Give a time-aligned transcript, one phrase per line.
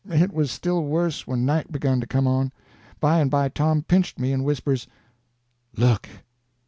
[0.09, 2.51] It was still worse when night begun to come on.
[2.99, 4.87] By and by Tom pinched me and whispers:
[5.77, 6.09] "Look!"